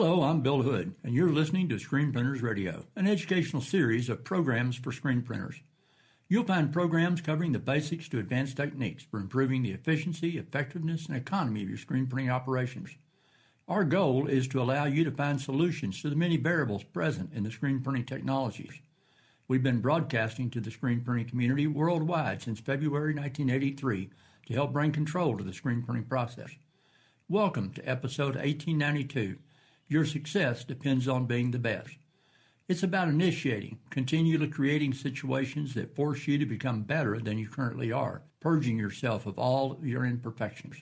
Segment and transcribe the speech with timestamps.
[0.00, 4.22] Hello, I'm Bill Hood, and you're listening to Screen Printers Radio, an educational series of
[4.22, 5.60] programs for screen printers.
[6.28, 11.16] You'll find programs covering the basics to advanced techniques for improving the efficiency, effectiveness, and
[11.16, 12.90] economy of your screen printing operations.
[13.66, 17.42] Our goal is to allow you to find solutions to the many variables present in
[17.42, 18.80] the screen printing technologies.
[19.48, 24.10] We've been broadcasting to the screen printing community worldwide since February 1983
[24.46, 26.50] to help bring control to the screen printing process.
[27.28, 29.38] Welcome to episode 1892.
[29.90, 31.96] Your success depends on being the best.
[32.68, 37.90] It's about initiating, continually creating situations that force you to become better than you currently
[37.90, 40.76] are, purging yourself of all your imperfections.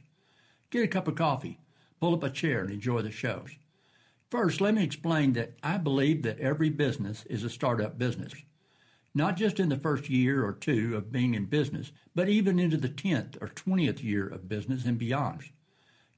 [0.71, 1.61] Get a cup of coffee,
[2.01, 3.51] pull up a chair, and enjoy the shows.
[4.29, 8.33] First, let me explain that I believe that every business is a startup business.
[9.15, 12.77] Not just in the first year or two of being in business, but even into
[12.77, 15.45] the 10th or 20th year of business and beyond.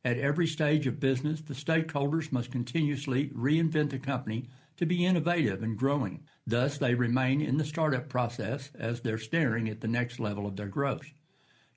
[0.04, 5.62] At every stage of business, the stakeholders must continuously reinvent the company to be innovative
[5.62, 6.24] and growing.
[6.46, 10.56] Thus, they remain in the startup process as they're staring at the next level of
[10.56, 11.12] their growth.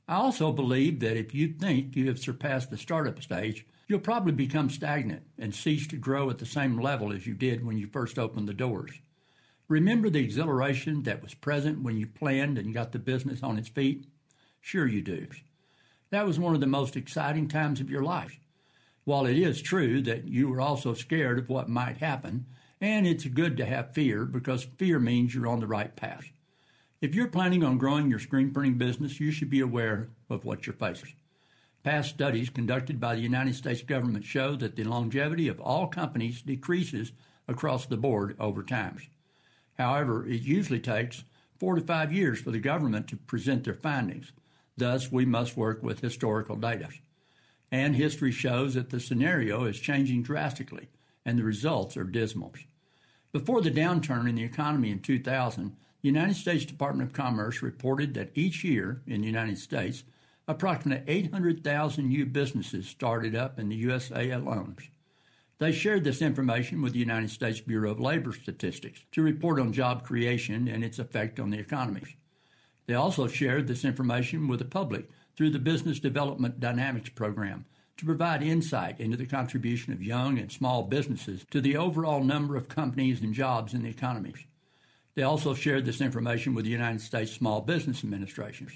[0.07, 4.33] I also believe that if you think you have surpassed the startup stage, you'll probably
[4.33, 7.87] become stagnant and cease to grow at the same level as you did when you
[7.87, 8.91] first opened the doors.
[9.67, 13.69] Remember the exhilaration that was present when you planned and got the business on its
[13.69, 14.05] feet?
[14.59, 15.27] Sure you do.
[16.11, 18.37] That was one of the most exciting times of your life.
[19.05, 22.45] While it is true that you were also scared of what might happen,
[22.81, 26.25] and it's good to have fear because fear means you're on the right path.
[26.99, 30.67] If you're planning on growing your screen printing business, you should be aware of what
[30.67, 31.13] you're facing.
[31.81, 36.41] Past studies conducted by the United States government show that the longevity of all companies
[36.41, 37.13] decreases
[37.47, 38.97] across the board over time.
[39.77, 41.23] However, it usually takes
[41.57, 44.33] four to five years for the government to present their findings.
[44.81, 46.89] Thus, we must work with historical data.
[47.71, 50.89] And history shows that the scenario is changing drastically,
[51.23, 52.55] and the results are dismal.
[53.31, 58.15] Before the downturn in the economy in 2000, the United States Department of Commerce reported
[58.15, 60.03] that each year in the United States,
[60.47, 64.77] approximately 800,000 new businesses started up in the USA alone.
[65.59, 69.73] They shared this information with the United States Bureau of Labor Statistics to report on
[69.73, 72.15] job creation and its effect on the economy.
[72.91, 77.63] They also shared this information with the public through the Business Development Dynamics Program
[77.95, 82.57] to provide insight into the contribution of young and small businesses to the overall number
[82.57, 84.33] of companies and jobs in the economy.
[85.15, 88.67] They also shared this information with the United States Small Business Administration.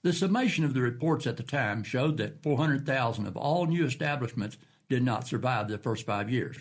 [0.00, 4.56] The summation of the reports at the time showed that 400,000 of all new establishments
[4.88, 6.56] did not survive the first five years.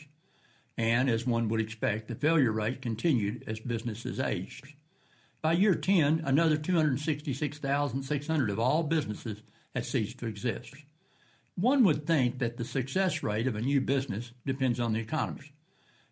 [0.78, 4.74] And as one would expect, the failure rate continued as businesses aged.
[5.44, 9.44] By year 10, another 266,600 of all businesses
[9.76, 10.74] had ceased to exist.
[11.56, 15.52] One would think that the success rate of a new business depends on the economy.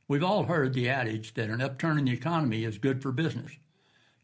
[0.05, 3.53] We've all heard the adage that an upturn in the economy is good for business.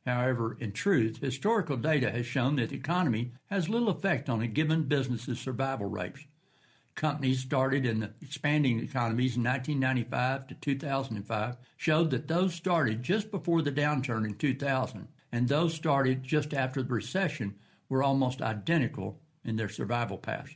[0.05, 4.47] However, in truth, historical data has shown that the economy has little effect on a
[4.47, 6.25] given business's survival rates.
[6.97, 13.29] Companies started in the expanding economies in 1995 to 2005 showed that those started just
[13.29, 17.53] before the downturn in 2000 and those started just after the recession
[17.87, 20.55] were almost identical in their survival paths.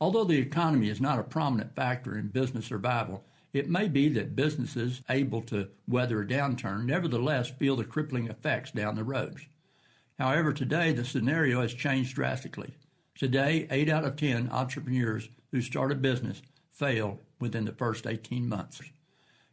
[0.00, 4.34] Although the economy is not a prominent factor in business survival, it may be that
[4.34, 9.46] businesses able to weather a downturn nevertheless feel the crippling effects down the roads.
[10.18, 12.74] However, today the scenario has changed drastically.
[13.14, 18.48] Today, 8 out of 10 entrepreneurs who start a business fail within the first 18
[18.48, 18.80] months.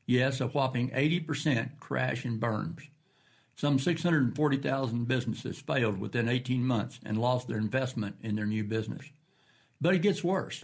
[0.06, 2.82] Yes, a whopping 80% crash and burns.
[3.56, 9.06] Some 640,000 businesses failed within 18 months and lost their investment in their new business.
[9.82, 10.64] But it gets worse.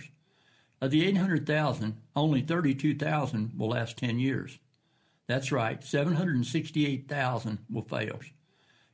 [0.80, 4.60] Of the 800,000, only 32,000 will last 10 years.
[5.28, 8.20] That's right, 768,000 will fail.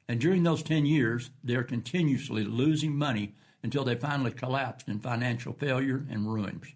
[0.07, 5.53] And during those 10 years, they're continuously losing money until they finally collapsed in financial
[5.53, 6.73] failure and ruins.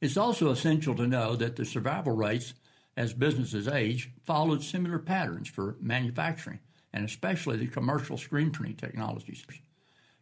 [0.00, 2.54] It's also essential to know that the survival rates
[2.96, 6.60] as businesses age followed similar patterns for manufacturing
[6.92, 9.44] and especially the commercial screen printing technologies.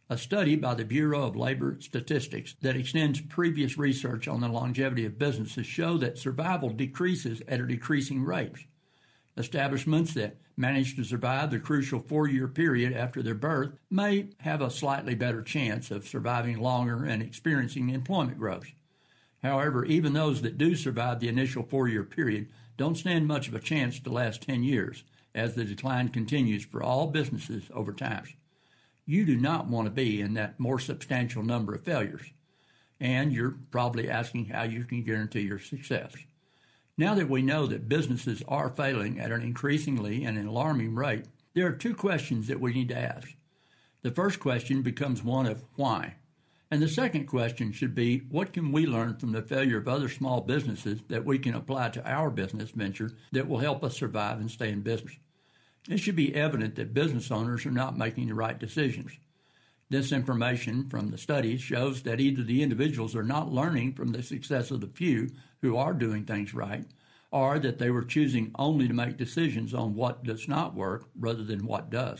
[0.09, 5.05] A study by the Bureau of Labor Statistics that extends previous research on the longevity
[5.05, 8.67] of businesses show that survival decreases at a decreasing rate.
[9.37, 14.71] Establishments that manage to survive the crucial four-year period after their birth may have a
[14.71, 18.71] slightly better chance of surviving longer and experiencing employment growth.
[19.43, 23.59] However, even those that do survive the initial four-year period don't stand much of a
[23.59, 25.03] chance to last 10 years,
[25.35, 28.25] as the decline continues for all businesses over time
[29.07, 32.29] you do not want to be in that more substantial number of failures.
[32.99, 36.11] And you're probably asking how you can guarantee your success.
[36.99, 41.67] Now that we know that businesses are failing at an increasingly and alarming rate, there
[41.67, 43.35] are two questions that we need to ask.
[44.01, 46.15] The first question becomes one of why.
[46.71, 50.09] And the second question should be what can we learn from the failure of other
[50.09, 54.39] small businesses that we can apply to our business venture that will help us survive
[54.39, 55.17] and stay in business?
[55.87, 59.11] It should be evident that business owners are not making the right decisions.
[59.89, 64.21] This information from the studies shows that either the individuals are not learning from the
[64.21, 65.29] success of the few
[65.61, 66.85] who are doing things right,
[67.31, 71.43] or that they were choosing only to make decisions on what does not work rather
[71.43, 72.19] than what does.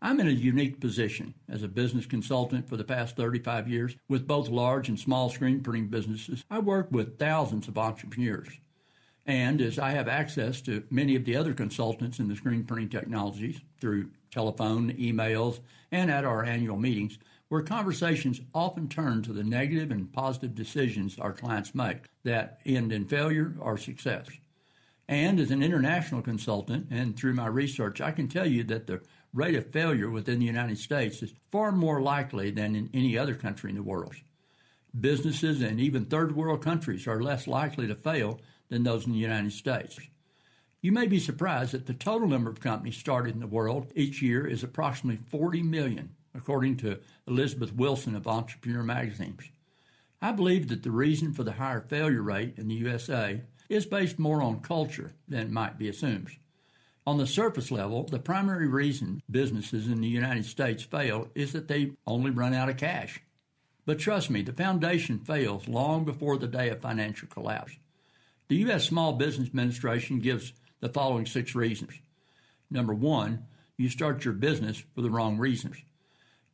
[0.00, 4.26] I'm in a unique position as a business consultant for the past 35 years with
[4.26, 6.44] both large and small screen printing businesses.
[6.50, 8.48] I work with thousands of entrepreneurs.
[9.28, 12.88] And as I have access to many of the other consultants in the screen printing
[12.88, 15.60] technologies through telephone, emails,
[15.92, 17.18] and at our annual meetings,
[17.50, 22.90] where conversations often turn to the negative and positive decisions our clients make that end
[22.90, 24.26] in failure or success.
[25.08, 29.02] And as an international consultant and through my research, I can tell you that the
[29.34, 33.34] rate of failure within the United States is far more likely than in any other
[33.34, 34.14] country in the world.
[34.98, 39.18] Businesses and even third world countries are less likely to fail than those in the
[39.18, 39.98] United States.
[40.80, 44.22] You may be surprised that the total number of companies started in the world each
[44.22, 49.50] year is approximately 40 million, according to Elizabeth Wilson of Entrepreneur Magazines.
[50.22, 54.18] I believe that the reason for the higher failure rate in the USA is based
[54.18, 56.30] more on culture than might be assumed.
[57.06, 61.66] On the surface level, the primary reason businesses in the United States fail is that
[61.66, 63.20] they only run out of cash.
[63.86, 67.78] But trust me, the foundation fails long before the day of financial collapse.
[68.48, 68.86] The U.S.
[68.86, 71.92] Small Business Administration gives the following six reasons.
[72.70, 73.44] Number one,
[73.76, 75.76] you start your business for the wrong reasons.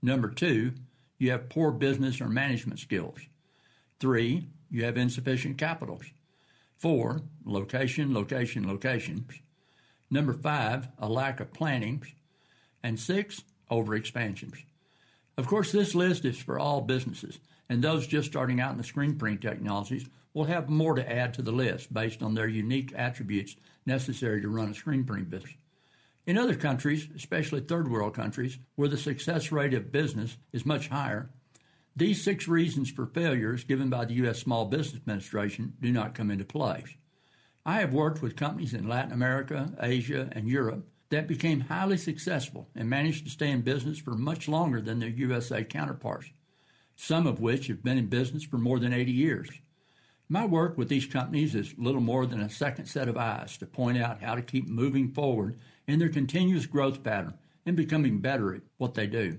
[0.03, 0.73] Number two,
[1.19, 3.21] you have poor business or management skills.
[4.01, 6.07] Three, you have insufficient capitals.
[6.77, 9.27] Four, location, location, location.
[10.11, 12.05] Number five, a lack of planning.
[12.83, 14.65] And six, overexpansions.
[15.39, 17.39] Of course, this list is for all businesses,
[17.69, 21.33] and those just starting out in the screen printing technologies will have more to add
[21.33, 25.55] to the list based on their unique attributes necessary to run a screen printing business.
[26.27, 30.89] In other countries, especially third world countries, where the success rate of business is much
[30.89, 31.31] higher,
[31.97, 34.41] these six reasons for failures given by the U.S.
[34.41, 36.85] Small Business Administration do not come into play.
[37.65, 42.69] I have worked with companies in Latin America, Asia, and Europe that became highly successful
[42.75, 46.31] and managed to stay in business for much longer than their USA counterparts,
[46.97, 49.49] some of which have been in business for more than 80 years.
[50.29, 53.67] My work with these companies is little more than a second set of eyes to
[53.67, 57.35] point out how to keep moving forward in their continuous growth pattern
[57.67, 59.37] and becoming better at what they do.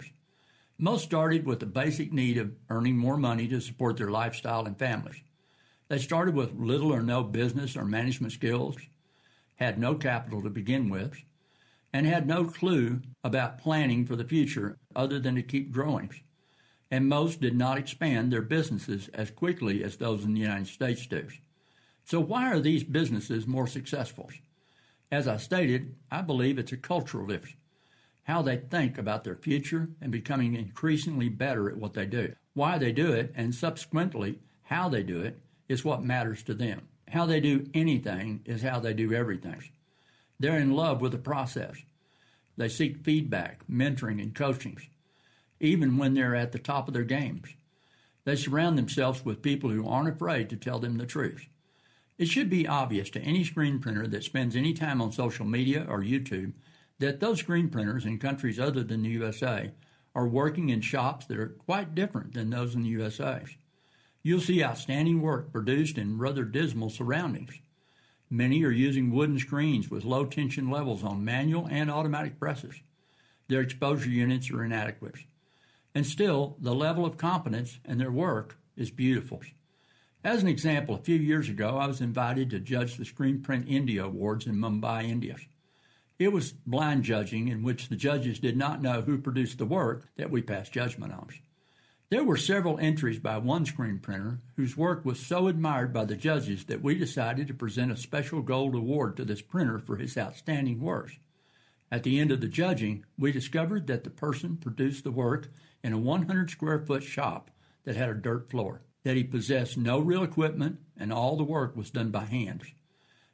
[0.78, 4.78] Most started with the basic need of earning more money to support their lifestyle and
[4.78, 5.22] families.
[5.88, 8.78] They started with little or no business or management skills,
[9.56, 11.16] had no capital to begin with,
[11.94, 16.10] and had no clue about planning for the future other than to keep growing.
[16.92, 21.06] And most did not expand their businesses as quickly as those in the United States
[21.08, 21.28] do.
[22.06, 24.30] So, why are these businesses more successful?
[25.12, 27.56] As I stated, I believe it's a cultural difference.
[28.24, 32.34] How they think about their future and becoming increasingly better at what they do.
[32.54, 36.88] Why they do it, and subsequently, how they do it, is what matters to them.
[37.08, 39.64] How they do anything is how they do everything.
[40.40, 41.76] They're in love with the process.
[42.58, 44.78] They seek feedback, mentoring, and coaching,
[45.66, 47.56] even when they're at the top of their games.
[48.24, 51.48] They surround themselves with people who aren't afraid to tell them the truth.
[52.18, 55.86] It should be obvious to any screen printer that spends any time on social media
[55.90, 56.54] or YouTube
[57.00, 59.72] that those screen printers in countries other than the USA
[60.16, 63.44] are working in shops that are quite different than those in the USA.
[64.24, 67.60] You'll see outstanding work produced in rather dismal surroundings.
[68.30, 72.76] Many are using wooden screens with low tension levels on manual and automatic presses.
[73.50, 75.16] Their exposure units are inadequate.
[75.96, 79.42] And still, the level of competence in their work is beautiful.
[80.26, 83.66] As an example, a few years ago, I was invited to judge the Screen Print
[83.70, 85.38] India Awards in Mumbai, India.
[86.20, 90.10] It was blind judging in which the judges did not know who produced the work
[90.18, 91.30] that we passed judgment on.
[92.10, 96.16] There were several entries by one screen printer whose work was so admired by the
[96.16, 100.18] judges that we decided to present a special gold award to this printer for his
[100.18, 101.12] outstanding work.
[101.92, 105.52] At the end of the judging, we discovered that the person produced the work
[105.84, 107.52] in a 100 square foot shop
[107.84, 111.76] that had a dirt floor, that he possessed no real equipment, and all the work
[111.76, 112.64] was done by hand.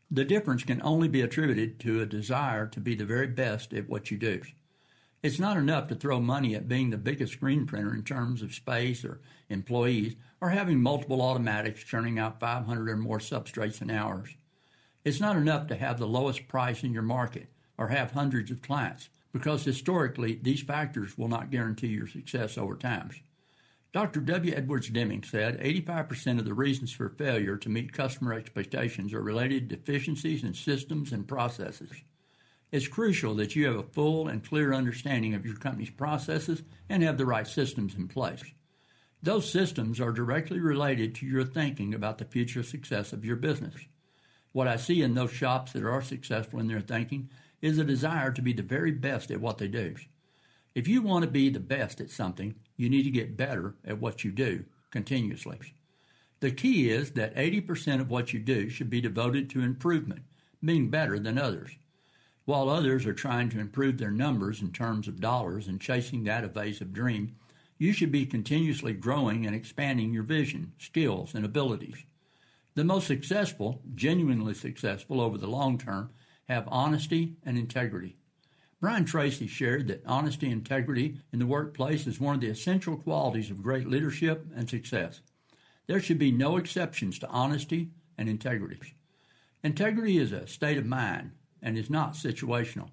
[0.10, 3.88] The difference can only be attributed to a desire to be the very best at
[3.88, 4.42] what you do.
[5.24, 8.54] It's not enough to throw money at being the biggest screen printer in terms of
[8.54, 14.36] space or employees or having multiple automatics churning out 500 or more substrates in hours.
[15.06, 17.48] It's not enough to have the lowest price in your market
[17.82, 22.76] or have hundreds of clients because historically these factors will not guarantee your success over
[22.76, 23.10] time.
[23.92, 24.20] Dr.
[24.22, 24.54] W.
[24.56, 29.68] Edwards Deming said 85% of the reasons for failure to meet customer expectations are related
[29.68, 31.90] to deficiencies in systems and processes.
[32.72, 37.02] It's crucial that you have a full and clear understanding of your company's processes and
[37.02, 38.44] have the right systems in place.
[39.24, 43.74] Those systems are directly related to your thinking about the future success of your business.
[44.52, 47.30] What I see in those shops that are successful in their thinking
[47.62, 49.96] is a desire to be the very best at what they do.
[50.74, 54.00] If you want to be the best at something, you need to get better at
[54.00, 55.60] what you do continuously.
[56.40, 60.24] The key is that 80% of what you do should be devoted to improvement,
[60.64, 61.72] being better than others.
[62.46, 66.44] While others are trying to improve their numbers in terms of dollars and chasing that
[66.44, 67.36] evasive dream,
[67.78, 72.06] you should be continuously growing and expanding your vision, skills, and abilities.
[72.74, 76.10] The most successful, genuinely successful over the long term,
[76.48, 78.18] have honesty and integrity.
[78.80, 82.98] Brian Tracy shared that honesty and integrity in the workplace is one of the essential
[82.98, 85.22] qualities of great leadership and success.
[85.88, 88.96] There should be no exceptions to honesty and integrity.
[89.64, 91.32] Integrity is a state of mind
[91.62, 92.90] and is not situational.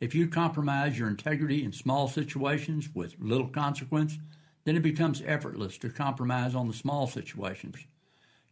[0.00, 4.18] If you compromise your integrity in small situations with little consequence,
[4.64, 7.76] then it becomes effortless to compromise on the small situations.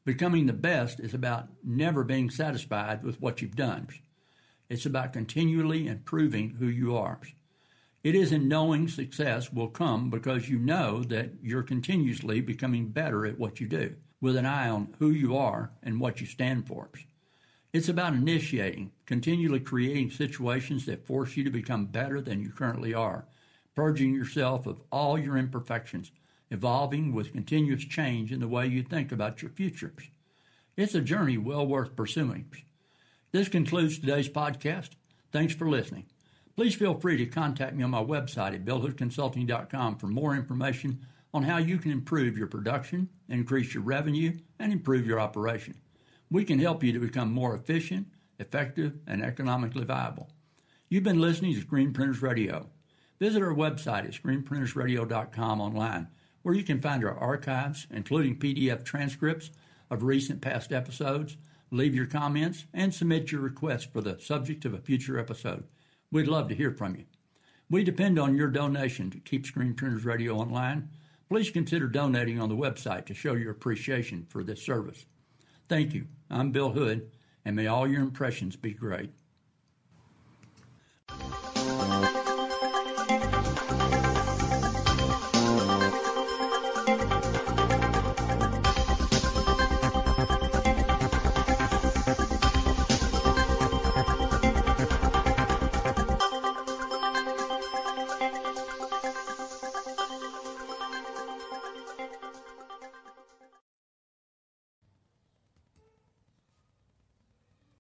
[0.04, 3.86] Becoming the best is about never being satisfied with what you've done.
[4.72, 7.20] It's about continually improving who you are.
[8.02, 13.26] It is in knowing success will come because you know that you're continuously becoming better
[13.26, 16.66] at what you do, with an eye on who you are and what you stand
[16.66, 16.88] for.
[17.74, 22.94] It's about initiating, continually creating situations that force you to become better than you currently
[22.94, 23.26] are,
[23.74, 26.12] purging yourself of all your imperfections,
[26.50, 30.08] evolving with continuous change in the way you think about your futures.
[30.78, 32.46] It's a journey well worth pursuing.
[33.32, 34.90] This concludes today's podcast.
[35.32, 36.04] Thanks for listening.
[36.54, 41.00] Please feel free to contact me on my website at billhoodconsulting.com for more information
[41.32, 45.74] on how you can improve your production, increase your revenue, and improve your operation.
[46.30, 48.08] We can help you to become more efficient,
[48.38, 50.28] effective, and economically viable.
[50.90, 52.68] You've been listening to Screen Printers Radio.
[53.18, 56.08] Visit our website at screenprintersradio.com online,
[56.42, 59.50] where you can find our archives, including PDF transcripts
[59.90, 61.38] of recent past episodes
[61.72, 65.64] leave your comments, and submit your request for the subject of a future episode.
[66.10, 67.06] We'd love to hear from you.
[67.70, 70.90] We depend on your donation to keep Screen Printers Radio online.
[71.30, 75.06] Please consider donating on the website to show your appreciation for this service.
[75.68, 76.06] Thank you.
[76.30, 77.10] I'm Bill Hood,
[77.46, 79.10] and may all your impressions be great.